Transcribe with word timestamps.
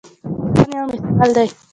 ایران 0.57 0.77
یو 0.79 0.85
مثال 1.05 1.31
دی. 1.35 1.47